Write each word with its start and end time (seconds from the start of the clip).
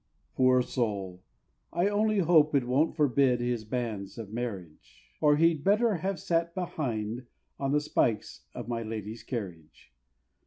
Poor 0.35 0.63
soul! 0.63 1.21
I 1.71 1.87
only 1.87 2.17
hope 2.21 2.55
it 2.55 2.63
won't 2.65 2.95
forbid 2.95 3.39
his 3.39 3.63
banns 3.63 4.17
of 4.17 4.33
marriage; 4.33 5.03
Or 5.21 5.35
he'd 5.35 5.63
better 5.63 5.97
have 5.97 6.19
sat 6.19 6.55
behind 6.55 7.27
on 7.59 7.71
the 7.71 7.81
spikes 7.81 8.45
of 8.55 8.67
my 8.67 8.81
Lady's 8.81 9.21
carriage. 9.21 9.93